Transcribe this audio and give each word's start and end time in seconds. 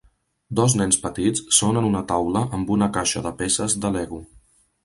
Dos 0.59 0.75
nens 0.79 0.97
petits 1.03 1.43
són 1.59 1.79
en 1.83 1.89
una 1.91 2.03
taula 2.13 2.43
amb 2.59 2.75
una 2.79 2.91
caixa 2.99 3.25
de 3.29 3.37
peces 3.43 3.81
de 3.85 3.97
Lego. 3.99 4.25